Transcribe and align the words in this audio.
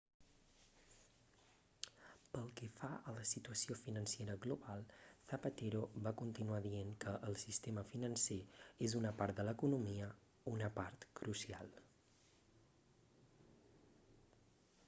pel 2.31 2.47
que 2.59 2.69
fa 2.79 2.87
a 3.11 3.13
la 3.17 3.25
situació 3.31 3.77
financera 3.81 4.37
global 4.45 4.81
zapatero 5.33 5.83
va 6.09 6.15
continuar 6.23 6.63
dient 6.65 6.89
que 7.05 7.13
el 7.29 7.37
sistema 7.45 7.85
financer 7.91 8.39
és 8.89 8.97
una 9.03 9.13
part 9.21 9.39
de 9.41 9.47
l'economia 9.51 10.11
una 10.55 10.71
part 10.81 11.07
crucial 11.23 11.71